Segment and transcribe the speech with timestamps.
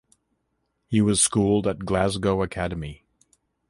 [0.87, 3.05] He was schooled at Glasgow Academy.